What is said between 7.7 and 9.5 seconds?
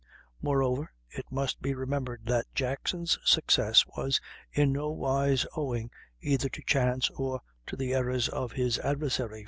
the errors of his adversary.